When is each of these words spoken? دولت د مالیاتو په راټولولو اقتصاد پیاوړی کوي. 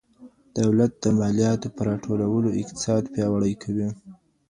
دولت 0.59 0.91
د 1.03 1.05
مالیاتو 1.19 1.67
په 1.75 1.81
راټولولو 1.89 2.49
اقتصاد 2.61 3.03
پیاوړی 3.13 3.53
کوي. 3.63 3.87